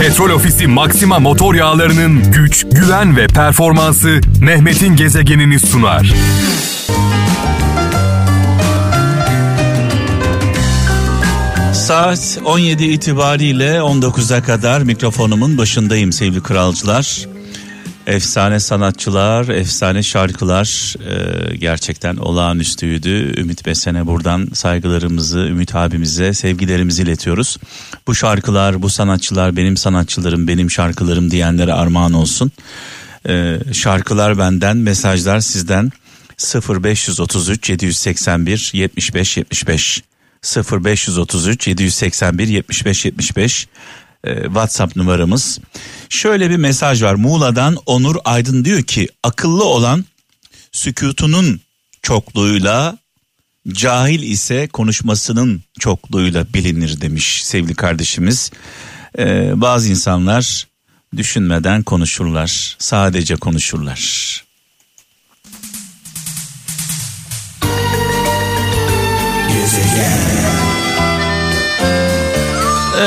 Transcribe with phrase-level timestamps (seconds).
[0.00, 6.14] Petrol Ofisi Maxima motor yağlarının güç, güven ve performansı Mehmet'in gezegenini sunar.
[11.74, 17.26] Saat 17 itibariyle 19'a kadar mikrofonumun başındayım sevgili kralcılar.
[18.06, 23.40] Efsane sanatçılar, efsane şarkılar e, gerçekten olağanüstüydü.
[23.40, 27.56] Ümit Besen'e buradan saygılarımızı, Ümit abimize sevgilerimizi iletiyoruz.
[28.06, 32.52] Bu şarkılar, bu sanatçılar benim sanatçılarım, benim şarkılarım diyenlere armağan olsun.
[33.28, 35.92] E, şarkılar benden, mesajlar sizden
[36.68, 40.02] 0533 781 75 75
[40.56, 43.68] 0533 781 75 75
[44.26, 45.58] e, WhatsApp numaramız.
[46.08, 47.14] Şöyle bir mesaj var.
[47.14, 50.04] Muğla'dan Onur Aydın diyor ki akıllı olan
[50.72, 51.60] sükutunun
[52.02, 52.98] çokluğuyla
[53.68, 58.50] cahil ise konuşmasının çokluğuyla bilinir demiş sevgili kardeşimiz.
[59.18, 60.66] Ee, bazı insanlar
[61.16, 64.46] düşünmeden konuşurlar, sadece konuşurlar.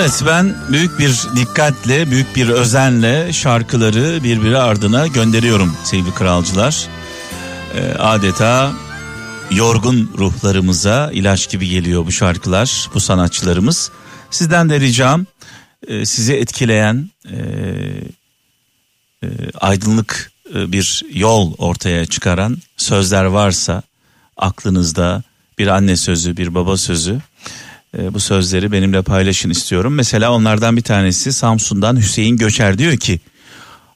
[0.10, 6.88] Evet ben büyük bir dikkatle, büyük bir özenle şarkıları birbiri ardına gönderiyorum sevgili kralcılar.
[7.76, 8.74] Ee, adeta
[9.52, 13.92] yorgun ruhlarımıza ilaç gibi geliyor bu şarkılar, bu sanatçılarımız.
[14.32, 15.26] Sizden de ricam
[15.88, 17.38] e, sizi etkileyen e,
[19.24, 19.28] e,
[19.62, 23.84] aydınlık e, bir yol ortaya çıkaran sözler varsa
[24.38, 25.24] aklınızda
[25.60, 27.22] bir anne sözü, bir baba sözü
[27.98, 29.94] e, bu sözleri benimle paylaşın istiyorum.
[29.94, 33.20] Mesela onlardan bir tanesi Samsun'dan Hüseyin Göçer diyor ki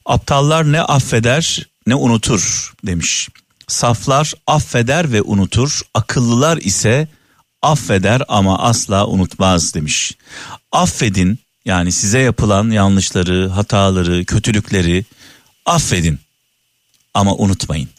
[0.05, 3.29] aptallar ne affeder ne unutur demiş.
[3.67, 7.07] Saflar affeder ve unutur, akıllılar ise
[7.61, 10.17] affeder ama asla unutmaz demiş.
[10.71, 15.05] Affedin yani size yapılan yanlışları, hataları, kötülükleri
[15.65, 16.19] affedin
[17.13, 17.89] ama unutmayın.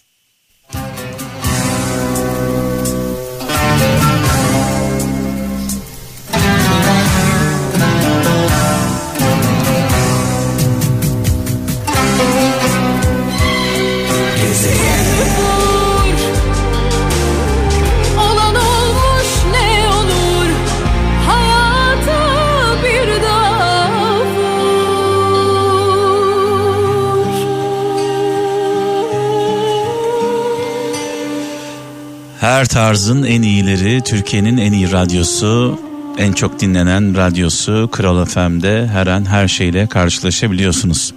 [32.64, 35.80] Her tarzın en iyileri, Türkiye'nin en iyi radyosu,
[36.18, 41.14] en çok dinlenen radyosu Kral FM'de her an her şeyle karşılaşabiliyorsunuz.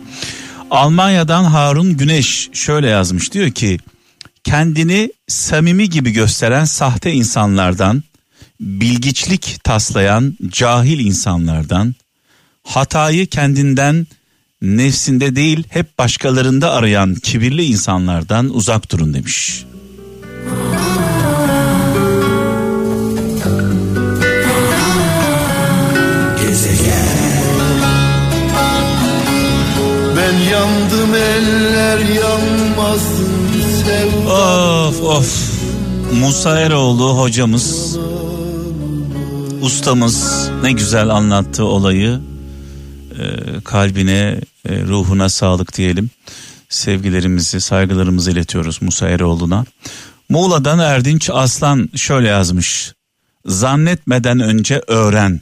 [0.71, 3.77] Almanya'dan Harun Güneş şöyle yazmış diyor ki
[4.43, 8.03] kendini samimi gibi gösteren sahte insanlardan,
[8.59, 11.95] bilgiçlik taslayan cahil insanlardan,
[12.63, 14.07] hatayı kendinden
[14.61, 19.65] nefsinde değil hep başkalarında arayan kibirli insanlardan uzak durun demiş.
[34.87, 35.51] Of of.
[36.13, 37.97] Musa Eroğlu hocamız,
[39.61, 42.19] ustamız ne güzel anlattı olayı.
[43.19, 46.09] Ee, kalbine, e, ruhuna sağlık diyelim.
[46.69, 49.65] Sevgilerimizi, saygılarımızı iletiyoruz Musa Eroğlu'na.
[50.29, 52.93] Muğla'dan Erdinç Aslan şöyle yazmış.
[53.45, 55.41] Zannetmeden önce öğren,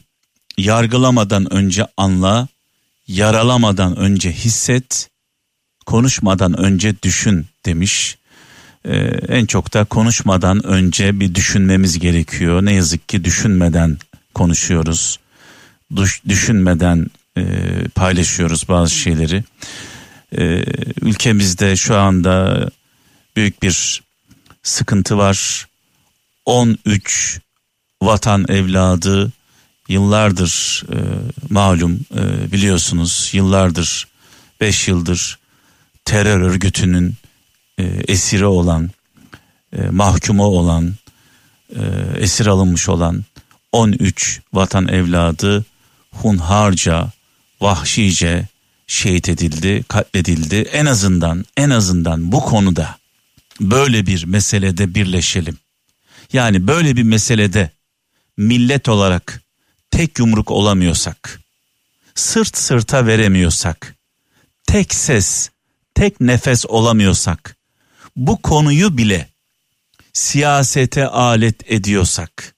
[0.57, 2.47] yargılamadan önce anla,
[3.07, 5.09] yaralamadan önce hisset,
[5.85, 8.17] konuşmadan önce düşün demiş.
[8.87, 8.95] Ee,
[9.27, 12.65] en çok da konuşmadan önce bir düşünmemiz gerekiyor.
[12.65, 13.97] Ne yazık ki düşünmeden
[14.33, 15.19] konuşuyoruz.
[15.95, 17.07] Düş, düşünmeden
[17.37, 17.43] e,
[17.95, 19.43] paylaşıyoruz bazı şeyleri.
[20.37, 20.63] Ee,
[21.01, 22.69] ülkemizde şu anda
[23.35, 24.03] büyük bir
[24.63, 25.67] sıkıntı var.
[26.45, 27.39] 13
[28.01, 29.31] vatan evladı
[29.89, 30.97] yıllardır e,
[31.49, 34.07] malum e, biliyorsunuz yıllardır
[34.61, 35.39] 5 yıldır
[36.05, 37.15] terör örgütünün
[37.77, 38.89] e, esiri olan
[39.77, 40.95] e, mahkumu olan
[41.75, 41.81] e,
[42.17, 43.23] esir alınmış olan
[43.71, 45.65] 13 vatan evladı
[46.11, 47.11] hunharca
[47.61, 48.47] vahşice
[48.87, 50.55] şehit edildi katledildi.
[50.55, 52.97] En azından en azından bu konuda
[53.61, 55.57] böyle bir meselede birleşelim.
[56.33, 57.69] Yani böyle bir meselede
[58.37, 59.41] millet olarak
[59.91, 61.41] tek yumruk olamıyorsak,
[62.15, 63.95] sırt sırta veremiyorsak,
[64.67, 65.49] tek ses,
[65.95, 67.54] tek nefes olamıyorsak,
[68.15, 69.29] bu konuyu bile
[70.13, 72.55] siyasete alet ediyorsak,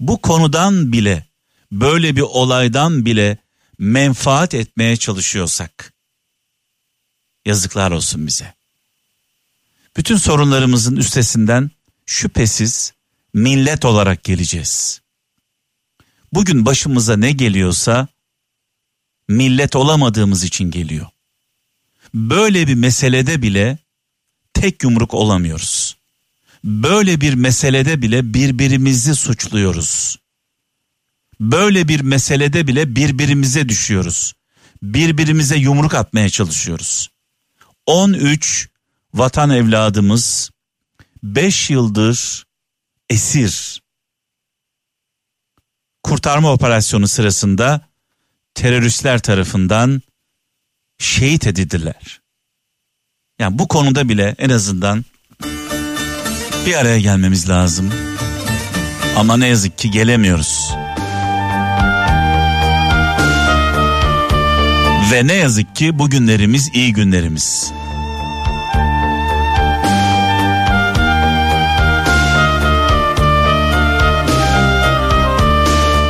[0.00, 1.26] bu konudan bile,
[1.72, 3.38] böyle bir olaydan bile
[3.78, 5.92] menfaat etmeye çalışıyorsak
[7.44, 8.54] yazıklar olsun bize.
[9.96, 11.70] Bütün sorunlarımızın üstesinden
[12.06, 12.92] şüphesiz
[13.34, 15.00] millet olarak geleceğiz.
[16.32, 18.08] Bugün başımıza ne geliyorsa
[19.28, 21.06] millet olamadığımız için geliyor.
[22.14, 23.78] Böyle bir meselede bile
[24.60, 25.96] tek yumruk olamıyoruz.
[26.64, 30.16] Böyle bir meselede bile birbirimizi suçluyoruz.
[31.40, 34.32] Böyle bir meselede bile birbirimize düşüyoruz.
[34.82, 37.08] Birbirimize yumruk atmaya çalışıyoruz.
[37.86, 38.68] 13
[39.14, 40.50] vatan evladımız
[41.22, 42.46] 5 yıldır
[43.10, 43.82] esir.
[46.02, 47.80] Kurtarma operasyonu sırasında
[48.54, 50.02] teröristler tarafından
[50.98, 52.19] şehit edildiler.
[53.40, 55.04] Yani bu konuda bile en azından
[56.66, 57.90] bir araya gelmemiz lazım.
[59.16, 60.74] Ama ne yazık ki gelemiyoruz.
[65.12, 67.72] Ve ne yazık ki bugünlerimiz iyi günlerimiz.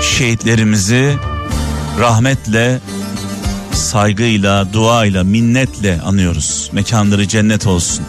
[0.03, 1.17] Şehitlerimizi
[2.01, 2.81] rahmetle,
[3.81, 6.71] saygıyla, duayla, minnetle anıyoruz.
[6.73, 8.05] Mekanları cennet olsun.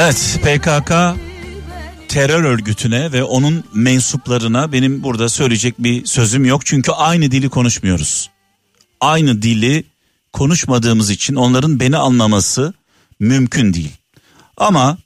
[0.00, 0.92] Evet PKK
[2.08, 6.66] terör örgütüne ve onun mensuplarına benim burada söyleyecek bir sözüm yok.
[6.66, 8.30] Çünkü aynı dili konuşmuyoruz.
[9.00, 9.84] Aynı dili
[10.32, 12.74] konuşmadığımız için onların beni anlaması
[13.20, 13.92] mümkün değil.
[14.56, 14.98] Ama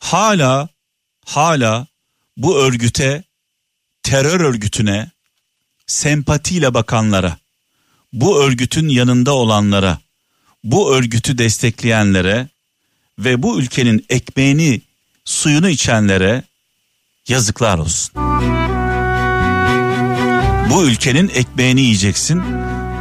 [0.00, 0.68] hala
[1.26, 1.86] hala
[2.36, 3.24] bu örgüte
[4.02, 5.10] terör örgütüne
[5.86, 7.36] sempatiyle bakanlara,
[8.12, 9.98] bu örgütün yanında olanlara,
[10.64, 12.48] bu örgütü destekleyenlere
[13.18, 14.80] ve bu ülkenin ekmeğini,
[15.24, 16.42] suyunu içenlere
[17.28, 18.14] yazıklar olsun.
[20.70, 22.42] Bu ülkenin ekmeğini yiyeceksin.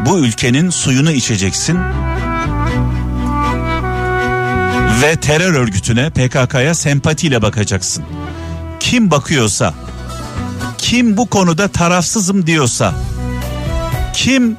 [0.06, 1.80] Bu ülkenin suyunu içeceksin.
[5.02, 8.04] Ve terör örgütüne, PKK'ya sempatiyle bakacaksın.
[8.80, 9.74] Kim bakıyorsa,
[10.78, 12.94] kim bu konuda tarafsızım diyorsa,
[14.14, 14.58] kim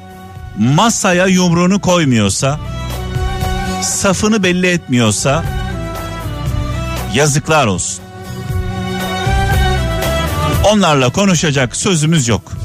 [0.57, 2.59] masaya yumruğunu koymuyorsa,
[3.81, 5.43] safını belli etmiyorsa
[7.13, 8.03] yazıklar olsun.
[10.71, 12.60] Onlarla konuşacak sözümüz yok.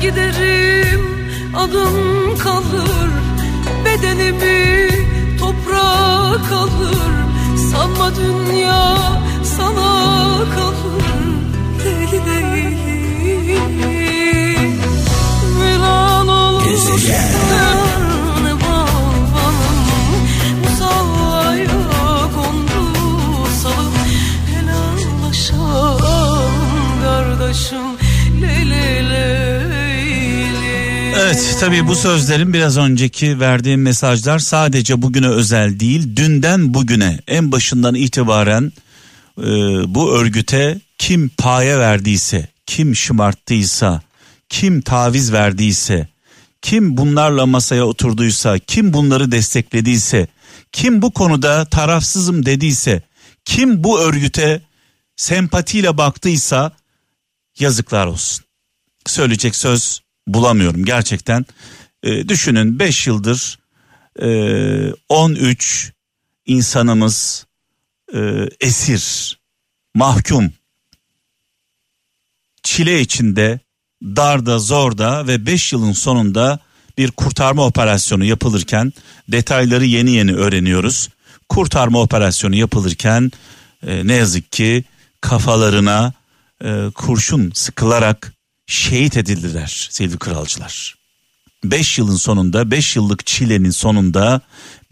[0.00, 1.02] Giderim
[1.56, 3.10] adım kalır
[3.84, 4.88] Bedenimi
[5.38, 7.12] toprağa kalır
[7.70, 8.96] Sanma dünya
[9.44, 11.17] sana kalır
[31.60, 36.16] tabii bu sözlerin biraz önceki verdiğim mesajlar sadece bugüne özel değil.
[36.16, 38.72] Dünden bugüne en başından itibaren
[39.38, 39.44] e,
[39.94, 44.02] bu örgüte kim paye verdiyse, kim şımarttıysa,
[44.48, 46.08] kim taviz verdiyse,
[46.62, 50.28] kim bunlarla masaya oturduysa, kim bunları desteklediyse,
[50.72, 53.02] kim bu konuda tarafsızım dediyse,
[53.44, 54.62] kim bu örgüte
[55.16, 56.72] sempatiyle baktıysa
[57.58, 58.44] yazıklar olsun.
[59.06, 60.00] Söyleyecek söz
[60.34, 61.46] bulamıyorum gerçekten.
[62.02, 63.58] E, düşünün 5 yıldır
[64.22, 65.92] e, 13
[66.46, 67.46] insanımız
[68.14, 69.38] e, esir,
[69.94, 70.52] mahkum,
[72.62, 73.60] çile içinde,
[74.02, 76.58] darda, zorda ve 5 yılın sonunda
[76.98, 78.92] bir kurtarma operasyonu yapılırken
[79.28, 81.08] detayları yeni yeni öğreniyoruz.
[81.48, 83.32] Kurtarma operasyonu yapılırken
[83.86, 84.84] e, ne yazık ki
[85.20, 86.12] kafalarına
[86.64, 88.37] e, kurşun sıkılarak
[88.68, 90.98] şehit edildiler sevgili kralcılar.
[91.64, 94.40] 5 yılın sonunda 5 yıllık çilenin sonunda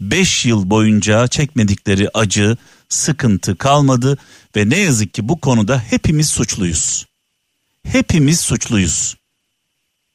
[0.01, 2.57] 5 yıl boyunca çekmedikleri acı
[2.89, 4.17] sıkıntı kalmadı
[4.55, 7.05] ve ne yazık ki bu konuda hepimiz suçluyuz.
[7.83, 9.15] Hepimiz suçluyuz.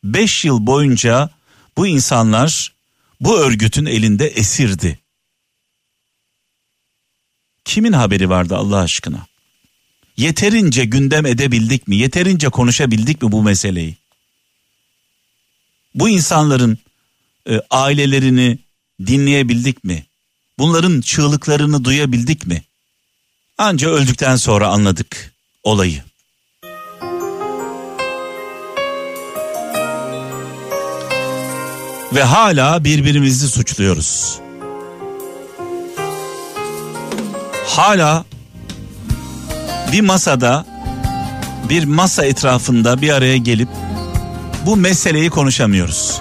[0.05, 1.31] 5 yıl boyunca
[1.77, 2.73] bu insanlar
[3.21, 4.99] bu örgütün elinde esirdi.
[7.65, 9.32] Kimin haberi vardı Allah aşkına?
[10.17, 11.97] Yeterince gündem edebildik mi?
[11.97, 13.97] Yeterince konuşabildik mi bu meseleyi?
[15.95, 16.79] Bu insanların
[17.51, 18.59] e, ailelerini
[19.07, 20.07] dinleyebildik mi?
[20.59, 22.63] Bunların çığlıklarını duyabildik mi?
[23.59, 26.03] Anca öldükten sonra anladık olayı.
[32.15, 34.39] Ve hala birbirimizi suçluyoruz.
[37.67, 38.25] Hala
[39.93, 40.65] bir masada
[41.69, 43.69] bir masa etrafında bir araya gelip
[44.67, 46.21] bu meseleyi konuşamıyoruz.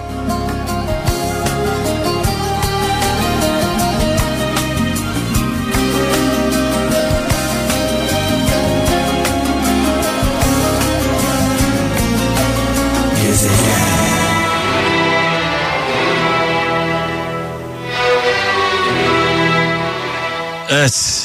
[20.70, 21.21] Evet.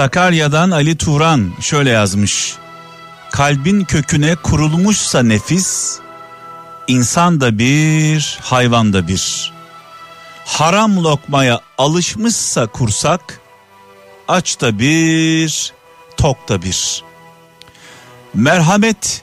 [0.00, 2.56] Sakarya'dan Ali Turan şöyle yazmış.
[3.30, 5.98] Kalbin köküne kurulmuşsa nefis,
[6.86, 9.52] insan da bir, hayvan da bir.
[10.44, 13.40] Haram lokmaya alışmışsa kursak,
[14.28, 15.72] aç da bir,
[16.16, 17.02] tok da bir.
[18.34, 19.22] Merhamet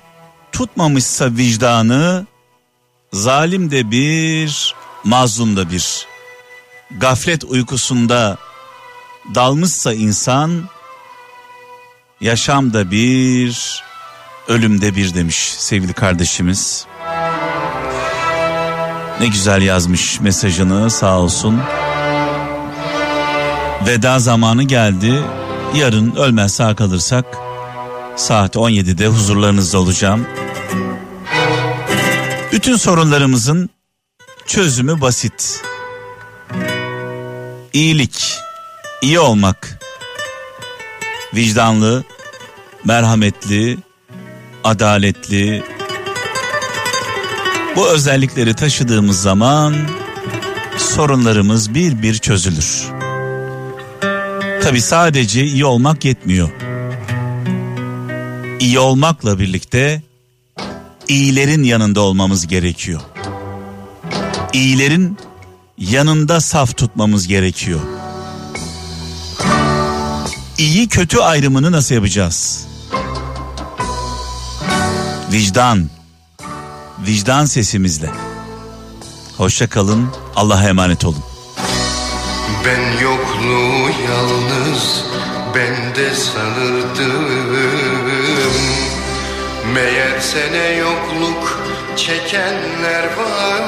[0.51, 2.25] tutmamışsa vicdanı,
[3.13, 6.07] zalim de bir, mazlum da bir.
[6.99, 8.37] Gaflet uykusunda
[9.35, 10.63] dalmışsa insan,
[12.21, 13.83] yaşamda bir,
[14.47, 16.85] ölümde bir demiş sevgili kardeşimiz.
[19.19, 21.61] Ne güzel yazmış mesajını sağ olsun.
[23.87, 25.23] Veda zamanı geldi.
[25.75, 27.25] Yarın ölmez sağ kalırsak
[28.15, 30.27] saat 17'de huzurlarınızda olacağım.
[32.51, 33.69] Bütün sorunlarımızın
[34.45, 35.61] çözümü basit.
[37.73, 38.37] İyilik,
[39.01, 39.79] iyi olmak,
[41.35, 42.03] vicdanlı,
[42.85, 43.77] merhametli,
[44.63, 45.63] adaletli.
[47.75, 49.75] Bu özellikleri taşıdığımız zaman
[50.77, 52.87] sorunlarımız bir bir çözülür.
[54.63, 56.49] Tabi sadece iyi olmak yetmiyor.
[58.59, 60.01] İyi olmakla birlikte
[61.07, 63.01] iyilerin yanında olmamız gerekiyor.
[64.53, 65.17] İyilerin
[65.77, 67.96] yanında saf tutmamız gerekiyor.
[70.57, 72.67] İyi kötü ayrımını nasıl yapacağız?
[75.31, 75.89] Vicdan.
[77.07, 78.11] Vicdan sesimizle.
[79.37, 80.09] Hoşça kalın.
[80.35, 81.23] Allah'a emanet olun.
[82.65, 85.03] Ben yokluğu yalnız
[85.55, 87.27] bende sanırdım
[89.73, 91.61] Meğer sene yokluk
[91.95, 93.67] çekenler varmış